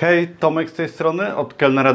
[0.00, 1.94] Hej, Tomek z tej strony, od kelnera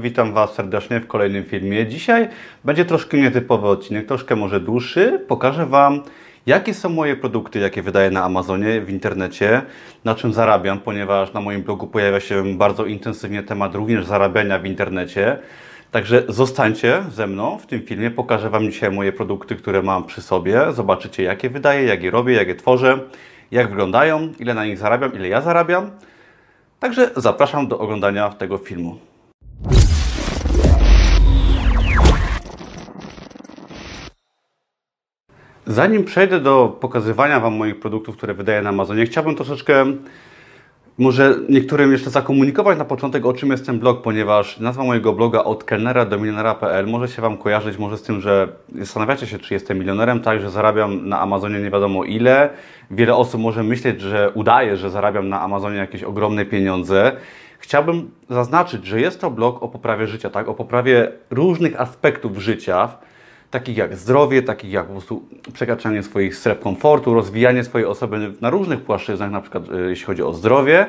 [0.00, 1.86] Witam Was serdecznie w kolejnym filmie.
[1.86, 2.28] Dzisiaj
[2.64, 5.24] będzie troszkę nietypowy odcinek, troszkę może dłuższy.
[5.28, 6.02] Pokażę Wam,
[6.46, 9.62] jakie są moje produkty, jakie wydaję na Amazonie, w internecie,
[10.04, 14.66] na czym zarabiam, ponieważ na moim blogu pojawia się bardzo intensywnie temat również zarabiania w
[14.66, 15.38] internecie.
[15.90, 18.10] Także zostańcie ze mną w tym filmie.
[18.10, 20.72] Pokażę Wam dzisiaj moje produkty, które mam przy sobie.
[20.72, 22.98] Zobaczycie, jakie wydaję, jak je robię, jak je tworzę,
[23.50, 25.90] jak wyglądają, ile na nich zarabiam, ile ja zarabiam.
[26.80, 28.98] Także zapraszam do oglądania tego filmu.
[35.66, 39.84] Zanim przejdę do pokazywania Wam moich produktów, które wydaję na Amazonie, chciałbym troszeczkę
[40.98, 45.44] może niektórym jeszcze zakomunikować na początek, o czym jest ten blog, ponieważ nazwa mojego bloga
[45.44, 49.54] od kelnera do milionera.pl może się Wam kojarzyć może z tym, że zastanawiacie się, czy
[49.54, 52.50] jestem milionerem, tak, że zarabiam na Amazonie nie wiadomo ile.
[52.90, 57.12] Wiele osób może myśleć, że udaje, że zarabiam na Amazonie jakieś ogromne pieniądze.
[57.58, 62.88] Chciałbym zaznaczyć, że jest to blog o poprawie życia, tak, o poprawie różnych aspektów życia,
[63.50, 68.50] takich jak zdrowie, takich jak po prostu przekraczanie swoich stref komfortu, rozwijanie swojej osoby na
[68.50, 70.86] różnych płaszczyznach, na przykład e, jeśli chodzi o zdrowie.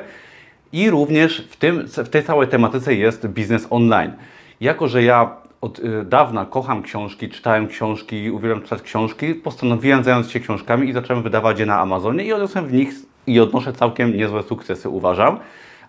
[0.72, 4.12] I również w, tym, w tej całej tematyce jest biznes online.
[4.60, 10.30] Jako, że ja od e, dawna kocham książki, czytałem książki, uwielbiam czytać książki, postanowiłem zająć
[10.30, 12.90] się książkami i zacząłem wydawać je na Amazonie i odniosłem w nich
[13.26, 15.38] i odnoszę całkiem niezłe sukcesy, uważam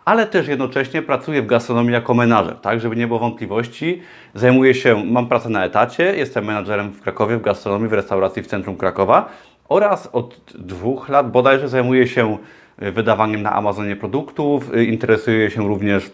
[0.10, 4.02] ale też jednocześnie pracuję w gastronomii jako menadżer, tak, żeby nie było wątpliwości.
[4.34, 8.48] Zajmuję się, mam pracę na etacie, jestem menadżerem w Krakowie, w gastronomii, w restauracji w
[8.48, 9.30] centrum Krakowa
[9.68, 12.38] oraz od dwóch lat bodajże zajmuję się
[12.84, 16.12] y, wydawaniem na Amazonie produktów, y, interesuję się również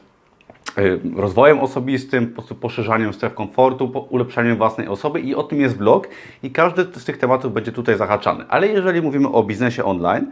[0.77, 6.07] y, rozwojem osobistym, po poszerzaniem stref komfortu, ulepszaniem własnej osoby i o tym jest blog
[6.43, 8.45] i każdy z tych tematów będzie tutaj zahaczany.
[8.49, 10.27] Ale jeżeli mówimy o biznesie online,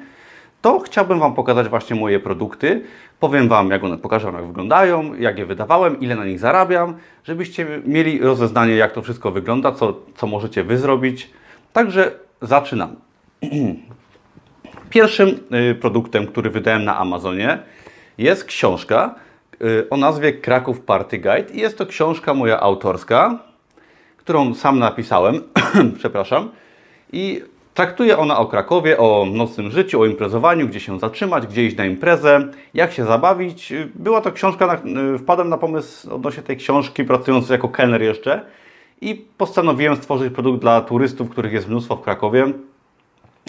[0.64, 2.84] to chciałbym Wam pokazać właśnie moje produkty.
[3.20, 7.82] Powiem Wam, jak one, pokażę jak wyglądają, jak je wydawałem, ile na nich zarabiam, żebyście
[7.86, 11.30] mieli rozeznanie, jak to wszystko wygląda, co, co możecie Wy zrobić.
[11.74, 12.96] Także zaczynam.
[14.90, 15.40] Pierwszym
[15.72, 17.60] y, produktem, który wydałem na Amazonie
[18.18, 19.16] jest książka
[19.62, 21.54] y, o nazwie Kraków Party Guide.
[21.54, 23.40] I jest to książka moja autorska,
[24.18, 25.42] którą sam napisałem,
[26.00, 26.50] przepraszam.
[27.12, 27.42] I
[27.74, 31.86] Traktuje ona o Krakowie, o nocnym życiu, o imprezowaniu, gdzie się zatrzymać, gdzie iść na
[31.86, 33.74] imprezę, jak się zabawić.
[33.96, 34.78] Była to książka, na,
[35.18, 38.42] wpadłem na pomysł odnośnie tej książki, pracując jako kelner jeszcze
[39.02, 42.52] i postanowiłem stworzyć produkt dla turystów, których jest mnóstwo w Krakowie,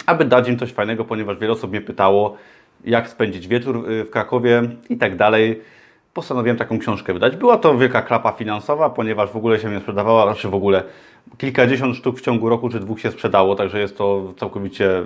[0.05, 2.37] aby dać im coś fajnego, ponieważ wiele osób mnie pytało,
[2.85, 5.61] jak spędzić wieczór y, w Krakowie i tak dalej.
[6.13, 7.35] Postanowiłem taką książkę wydać.
[7.35, 10.83] Była to wielka klapa finansowa, ponieważ w ogóle się nie sprzedawała, znaczy w ogóle
[11.37, 15.05] kilkadziesiąt sztuk w ciągu roku czy dwóch się sprzedało, także jest to całkowicie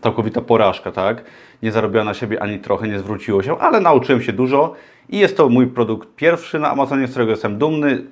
[0.00, 1.24] całkowita porażka, tak?
[1.62, 4.74] Nie zarobiła na siebie ani trochę, nie zwróciło się, ale nauczyłem się dużo
[5.08, 8.04] i jest to mój produkt pierwszy na Amazonie, z którego jestem dumny.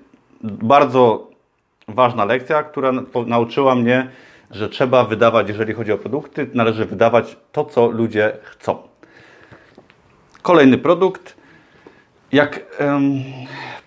[0.43, 1.31] Bardzo
[1.89, 2.93] ważna lekcja, która
[3.27, 4.11] nauczyła mnie,
[4.51, 8.79] że trzeba wydawać, jeżeli chodzi o produkty, należy wydawać to, co ludzie chcą.
[10.43, 11.37] Kolejny produkt.
[12.33, 12.65] Jak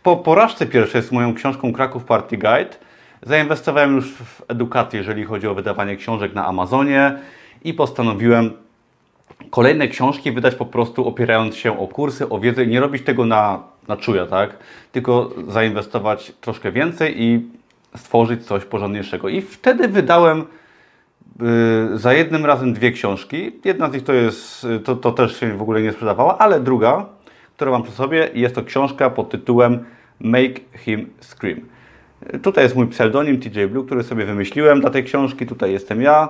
[0.04, 2.76] po porażce pierwszej z moją książką Kraków Party Guide,
[3.22, 7.20] Zainwestowałem już w edukację, jeżeli chodzi o wydawanie książek na Amazonie
[7.64, 8.52] i postanowiłem
[9.50, 13.26] kolejne książki wydać po prostu opierając się o kursy, o wiedzę i nie robić tego
[13.26, 14.58] na, na czuja, tak?
[14.92, 17.50] Tylko zainwestować troszkę więcej i
[17.96, 19.30] stworzyć coś porządniejszego.
[19.30, 20.46] I wtedy wydałem
[21.40, 23.52] yy, za jednym razem dwie książki.
[23.66, 27.06] Jedna z nich to jest, to, to też się w ogóle nie sprzedawała, ale druga,
[27.56, 29.86] którą mam przy sobie, jest to książka pod tytułem
[30.20, 31.60] Make Him Scream.
[32.44, 35.46] Tutaj jest mój pseudonim TJ Blue, który sobie wymyśliłem dla tej książki.
[35.46, 36.30] Tutaj jestem ja.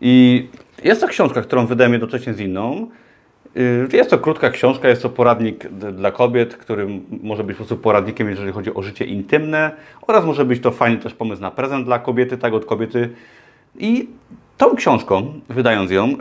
[0.00, 0.46] I
[0.84, 2.88] jest to książka, którą wydałem jednocześnie z inną.
[3.56, 6.88] Y, jest to krótka książka, jest to poradnik dla kobiet, który
[7.22, 9.70] może być po prostu poradnikiem, jeżeli chodzi o życie intymne
[10.06, 13.10] oraz może być to fajny też pomysł na prezent dla kobiety, tak od kobiety.
[13.78, 14.08] I
[14.56, 16.14] tą książką, wydając ją,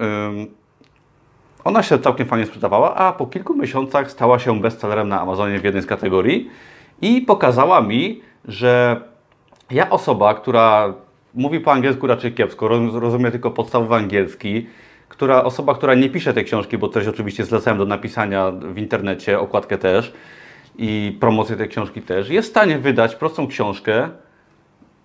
[1.63, 5.63] ona się całkiem fajnie sprzedawała, a po kilku miesiącach stała się bestsellerem na Amazonie w
[5.63, 6.49] jednej z kategorii
[7.01, 9.01] i pokazała mi, że
[9.71, 10.93] ja osoba, która
[11.33, 14.67] mówi po angielsku raczej kiepsko, rozumie tylko podstawowy angielski,
[15.09, 19.39] która, osoba, która nie pisze tej książki, bo też oczywiście zlecałem do napisania w internecie,
[19.39, 20.13] okładkę też
[20.77, 24.09] i promocję tej książki też, jest w stanie wydać prostą książkę,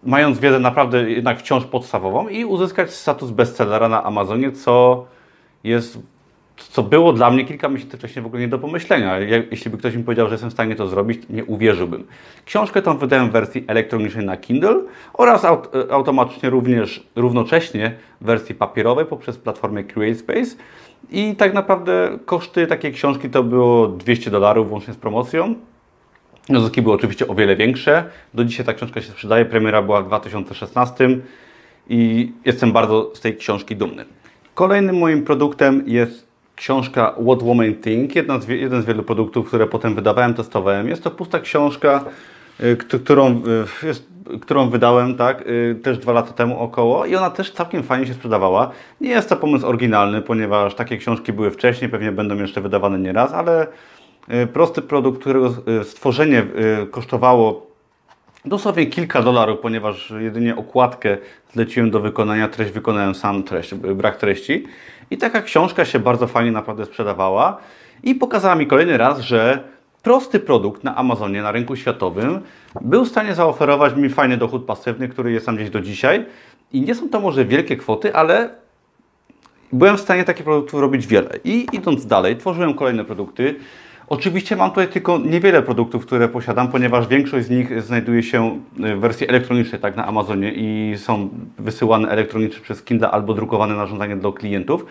[0.02, 5.06] mając wiedzę naprawdę jednak wciąż podstawową i uzyskać status bestsellera na Amazonie, co
[5.64, 5.98] jest
[6.68, 9.18] co było dla mnie kilka miesięcy wcześniej w ogóle nie do pomyślenia.
[9.50, 12.04] jeśli by ktoś mi powiedział, że jestem w stanie to zrobić, nie uwierzyłbym.
[12.44, 14.82] Książkę tą wydałem w wersji elektronicznej na Kindle
[15.12, 20.56] oraz aut automatycznie również równocześnie w wersji papierowej poprzez platformę CreateSpace.
[21.10, 25.54] I tak naprawdę koszty takiej książki to było 200 dolarów włącznie z promocją.
[26.48, 28.04] Zyski były oczywiście o wiele większe.
[28.34, 29.44] Do dzisiaj ta książka się sprzedaje.
[29.44, 31.08] Premiera była w 2016
[31.88, 34.04] i jestem bardzo z tej książki dumny.
[34.54, 39.66] Kolejnym moim produktem jest książka What Women Think, jedna z, jeden z wielu produktów, które
[39.66, 40.88] potem wydawałem, testowałem.
[40.88, 42.04] Jest to pusta książka,
[42.60, 43.42] y, którą,
[43.82, 44.06] y, jest,
[44.40, 48.14] którą wydałem tak, y, też dwa lata temu około i ona też całkiem fajnie się
[48.14, 48.70] sprzedawała.
[49.00, 53.32] Nie jest to pomysł oryginalny, ponieważ takie książki były wcześniej, pewnie będą jeszcze wydawane nieraz,
[53.32, 53.66] ale
[54.52, 56.46] prosty produkt, którego stworzenie
[56.90, 57.71] kosztowało
[58.44, 61.18] dosłownie kilka dolarów, ponieważ jedynie okładkę
[61.52, 64.66] zleciłem do wykonania, treść wykonałem sam, treść, brak treści.
[65.10, 67.58] I taka książka się bardzo fajnie naprawdę sprzedawała
[68.02, 69.64] i pokazała mi kolejny raz, że
[70.02, 72.40] prosty produkt na Amazonie, na rynku światowym
[72.80, 76.26] był w stanie zaoferować mi fajny dochód pasywny, który jest tam gdzieś do dzisiaj.
[76.72, 78.50] I nie są to może wielkie kwoty, ale
[79.72, 81.30] byłem w stanie takich produktów robić wiele.
[81.44, 83.54] I idąc dalej, tworzyłem kolejne produkty.
[84.12, 89.00] Oczywiście mam tutaj tylko niewiele produktów, które posiadam, ponieważ większość z nich znajduje się w
[89.00, 91.28] wersji elektronicznej tak, na Amazonie i są
[91.58, 94.86] wysyłane elektronicznie przez Kindle albo drukowane na żądanie do klientów.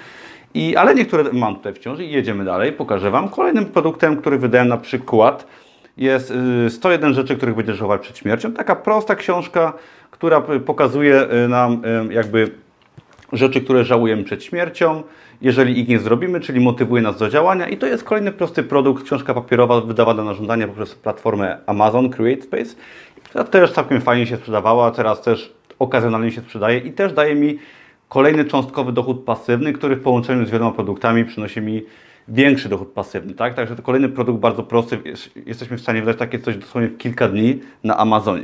[0.54, 3.30] I, ale niektóre mam tutaj wciąż i jedziemy dalej, pokażę Wam.
[3.30, 5.48] Kolejnym produktem, który wydałem na przykład
[5.98, 6.34] jest
[6.70, 8.52] 101 y, rzeczy, których będziesz żałować przed śmiercią.
[8.52, 9.74] Taka prosta książka,
[10.12, 12.52] która pokazuje y, nam y, jakby
[13.34, 15.04] rzeczy, które żałujemy przed śmiercią,
[15.42, 17.68] jeżeli ich nie zrobimy, czyli motywuje nas do działania.
[17.68, 22.76] I to jest kolejny prosty produkt, książka papierowa wydawana na żądanie poprzez platformę Amazon CreateSpace,
[23.24, 27.60] która też całkiem fajnie się sprzedawała, teraz też okazjonalnie się sprzedaje i też daje mi
[28.10, 31.84] kolejny cząstkowy dochód pasywny, który w połączeniu z wieloma produktami przynosi mi
[32.28, 33.34] większy dochód pasywny.
[33.34, 33.54] Tak?
[33.54, 35.00] Także to kolejny produkt bardzo prosty.
[35.46, 38.44] Jesteśmy w stanie wydać takie coś dosłownie w kilka dni na Amazonie.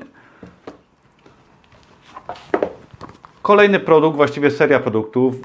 [3.41, 5.35] Kolejny produkt, właściwie seria produktów.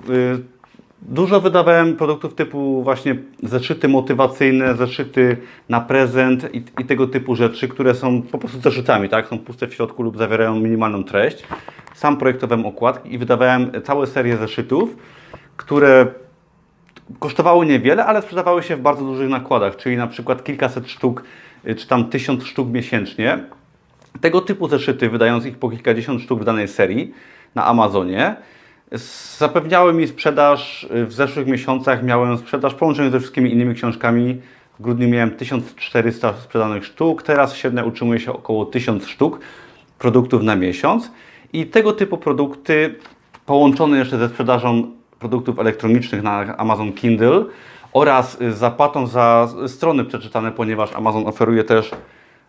[1.08, 5.37] Dużo wydawałem produktów typu właśnie zeszyty motywacyjne, zeszyty
[5.69, 9.26] na prezent i, i, tego typu rzeczy, które są po prostu zeszytami, tak?
[9.26, 11.44] Są puste w środku lub zawierają minimalną treść.
[11.94, 14.96] Sam projektowałem okładki i wydawałem całe serię zeszytów,
[15.56, 16.06] które
[17.19, 21.25] kosztowały niewiele, ale sprzedawały się w bardzo dużych nakładach, czyli na przykład kilkaset sztuk,
[21.69, 23.38] y, czy tam tysiąc sztuk miesięcznie.
[24.20, 27.14] Tego typu zeszyty, wydając ich po kilkadziesiąt sztuk w danej serii,
[27.55, 28.37] na Amazonie.
[29.39, 34.41] Zapewniały mi sprzedaż y, w zeszłych miesiącach, miałem sprzedaż połączoną ze wszystkimi innymi książkami.
[34.79, 39.41] W grudniu miałem 1400 sprzedanych sztuk, teraz średnio utrzymuje się około 1000 sztuk
[39.99, 41.11] produktów na miesiąc.
[41.53, 42.94] I tego typu produkty
[43.47, 47.44] połączone jeszcze ze sprzedażą produktów elektronicznych na Amazon Kindle
[47.93, 51.91] oraz y, zapłatą za strony przeczytane, ponieważ Amazon oferuje też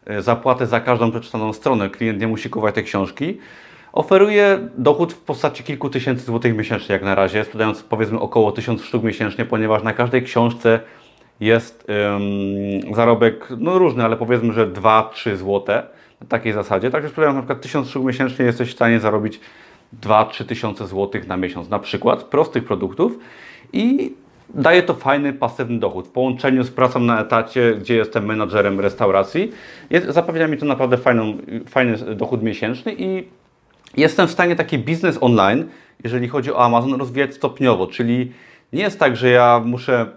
[0.10, 1.90] y, zapłatę za każdą przeczytaną stronę.
[1.90, 3.38] Klient nie musi kupować tej książki
[3.94, 8.84] oferuje dochód w postaci kilku tysięcy złotych miesięcznie jak na razie, sprzedając powiedzmy około tysiąc
[8.84, 10.80] sztuk miesięcznie, ponieważ na każdej książce
[11.40, 15.84] jest um, zarobek no różny, ale powiedzmy, że 2-3 złote
[16.22, 16.92] na takiej zasadzie.
[16.92, 19.40] Także sprzedając na przykład tysiąc sztuk miesięcznie jesteś w stanie zarobić
[20.02, 23.20] 2-3 tysiące złotych na miesiąc na przykład prostych produktów
[23.74, 24.14] i
[24.54, 26.08] daje to fajny, pasywny dochód.
[26.08, 29.52] W połączeniu z pracą na etacie, gdzie jestem menadżerem restauracji,
[29.90, 31.38] jest, zapewnia mi to naprawdę fajną,
[31.70, 33.28] fajny dochód miesięczny i
[33.98, 35.66] jestem w stanie taki biznes online,
[36.04, 38.32] jeżeli chodzi o Amazon, rozwijać stopniowo, czyli
[38.74, 40.08] nie jest tak, że ja muszę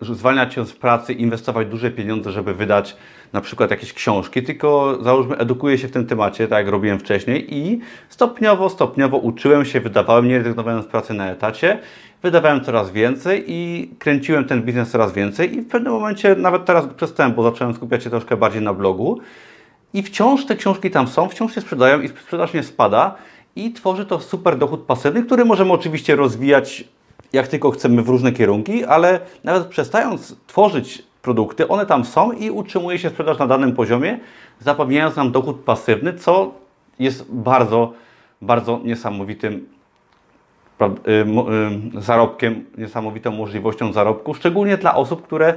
[0.00, 2.96] zwalniać się z pracy, inwestować duże pieniądze, żeby wydać
[3.32, 7.54] na przykład jakieś książki, tylko załóżmy edukuję się w tym temacie, tak jak robiłem wcześniej
[7.54, 11.78] i stopniowo, stopniowo uczyłem się, wydawałem, nie rezygnowałem z pracy na etacie,
[12.22, 16.86] wydawałem coraz więcej i kręciłem ten biznes coraz więcej i w pewnym momencie, nawet teraz
[16.96, 19.20] przestałem, bo zacząłem skupiać się troszkę bardziej na blogu,
[19.94, 23.14] i wciąż te książki tam są, wciąż się sprzedają i sprzedaż nie spada.
[23.56, 26.84] I tworzy to super dochód pasywny, który możemy oczywiście rozwijać
[27.32, 32.50] jak tylko chcemy w różne kierunki, ale nawet przestając tworzyć produkty, one tam są i
[32.50, 34.18] utrzymuje się sprzedaż na danym poziomie,
[34.60, 36.54] zapewniając nam dochód pasywny, co
[36.98, 37.92] jest bardzo,
[38.42, 39.68] bardzo niesamowitym
[40.80, 40.84] y,
[41.98, 45.54] y, zarobkiem, niesamowitą możliwością zarobku, szczególnie dla osób, które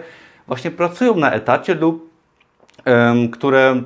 [0.48, 2.16] właśnie pracują na etacie lub
[3.32, 3.82] które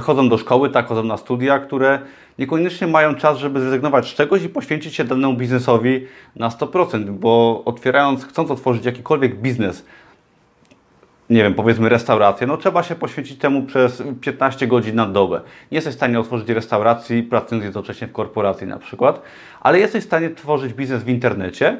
[0.00, 1.98] chodzą do szkoły, tak, chodzą na studia, które
[2.38, 7.62] niekoniecznie mają czas, żeby zrezygnować z czegoś i poświęcić się danemu biznesowi na 100%, bo
[7.64, 9.84] otwierając, chcąc otworzyć jakikolwiek biznes,
[11.30, 15.40] nie wiem, powiedzmy restaurację, no trzeba się poświęcić temu przez 15 godzin na dobę.
[15.72, 19.22] Nie jesteś w stanie otworzyć restauracji, pracując jednocześnie w korporacji na przykład,
[19.60, 21.78] ale jesteś w stanie tworzyć biznes w internecie,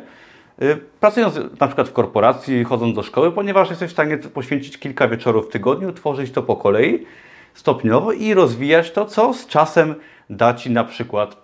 [0.62, 5.08] y, pracując na przykład w korporacji, chodząc do szkoły, ponieważ jesteś w stanie poświęcić kilka
[5.08, 7.06] wieczorów w tygodniu, tworzyć to po kolei,
[7.54, 9.94] stopniowo i rozwijać to, co z czasem
[10.30, 11.36] da Ci na przykład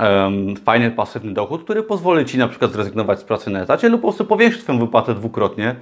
[0.00, 4.00] um, fajny, pasywny dochód, który pozwoli Ci na przykład zrezygnować z pracy na etacie lub
[4.00, 5.76] po prostu powiększyć Twoją wypłatę dwukrotnie.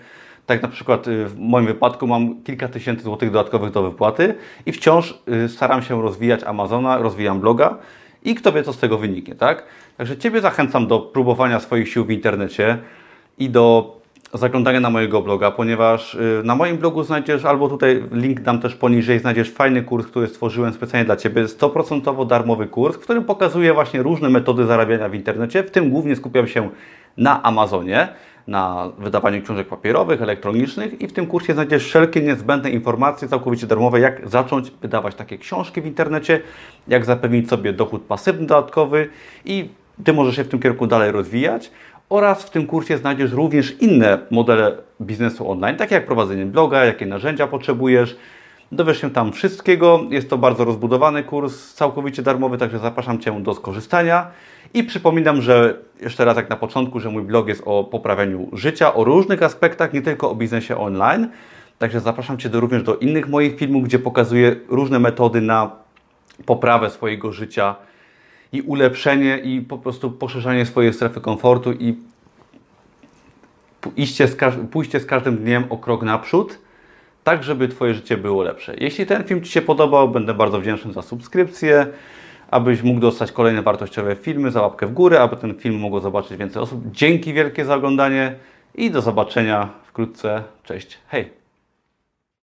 [0.47, 4.35] Tak na przykład y, w moim wypadku mam kilka tysięcy złotych dodatkowych do wypłaty
[4.67, 7.77] i wciąż y, staram się rozwijać Amazona, rozwijam bloga
[8.25, 9.65] i kto wie, co z tego wyniknie, tak?
[9.97, 12.79] Także Ciebie zachęcam do próbowania swoich sił w internecie
[13.39, 13.98] i do
[14.35, 18.75] zaglądania na mojego bloga, ponieważ y, na moim blogu znajdziesz, albo tutaj link dam też
[18.75, 23.75] poniżej, znajdziesz fajny kurs, który stworzyłem specjalnie dla Ciebie, 100% darmowy kurs, w którym pokazuję
[23.75, 26.71] właśnie różne metody zarabiania w internecie, w tym głównie skupiam się
[27.17, 28.09] na Amazonie,
[28.47, 34.01] na wydawaniu książek papierowych, elektronicznych i w tym kursie znajdziesz wszelkie niezbędne informacje całkowicie darmowe,
[34.01, 36.41] jak zacząć wydawać takie książki w internecie,
[36.89, 39.09] jak zapewnić sobie dochód pasywny dodatkowy
[39.45, 39.69] i
[40.05, 41.71] Ty możesz się w tym kierunku dalej rozwijać
[42.09, 47.07] oraz w tym kursie znajdziesz również inne modele biznesu online, takie jak prowadzenie bloga, jakie
[47.07, 48.17] narzędzia potrzebujesz.
[48.73, 50.01] Dowiesz się tam wszystkiego.
[50.11, 54.31] Jest to bardzo rozbudowany kurs, całkowicie darmowy, także zapraszam Cię do skorzystania.
[54.75, 58.95] I przypominam, że jeszcze raz jak na początku, że mój blog jest o poprawianiu życia,
[58.95, 61.29] o różnych aspektach, nie tylko o biznesie online.
[61.79, 65.71] Także zapraszam Cię do, również do innych moich filmów, gdzie pokazuję różne metody na
[66.47, 67.77] poprawę swojego życia
[68.53, 71.95] i ulepszenie i po prostu poszerzanie swojej strefy komfortu i
[73.81, 74.37] pójście z,
[74.71, 76.59] pójście z każdym dniem o krok naprzód,
[77.25, 78.75] tak żeby Twoje życie było lepsze.
[78.79, 81.87] Jeśli ten film Ci się podobał, będę bardzo wdzięczny za subskrypcję,
[82.51, 86.37] abyś mógł dostać kolejne wartościowe filmy, za łapkę w górę, aby ten film mogło zobaczyć
[86.39, 86.81] więcej osób.
[86.91, 88.35] Dzięki wielkie za oglądanie
[88.75, 90.43] i do zobaczenia wkrótce.
[90.65, 91.48] Cześć, hej!